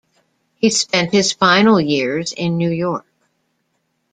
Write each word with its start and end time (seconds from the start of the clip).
He 0.55 0.71
spent 0.71 1.11
his 1.13 1.31
final 1.31 1.79
years 1.79 2.31
in 2.31 2.57
New 2.57 2.71
York. 2.71 3.05